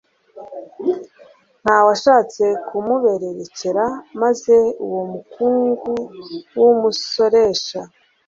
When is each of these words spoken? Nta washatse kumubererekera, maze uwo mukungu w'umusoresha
Nta 1.61 1.77
washatse 1.87 2.45
kumubererekera, 2.67 3.85
maze 4.21 4.55
uwo 4.85 5.01
mukungu 5.11 5.93
w'umusoresha 6.61 7.79